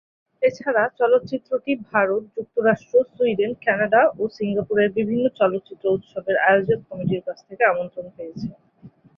এছাড়া 0.41 0.83
চলচ্চিত্রটি 0.99 1.71
ভারত, 1.89 2.23
যুক্তরাষ্ট্র, 2.35 2.95
সুইডেন, 3.11 3.51
কানাডা 3.65 4.01
ও 4.17 4.23
সিঙ্গাপুরের 4.37 4.89
বিভিন্ন 4.97 5.25
চলচ্চিত্র 5.39 5.85
উৎসবের 5.95 6.37
আয়োজক 6.47 6.79
কমিটির 6.89 7.25
কাছ 7.27 7.37
থেকে 7.47 7.63
আমন্ত্রণ 7.65 8.05
পেয়েছে। 8.15 8.47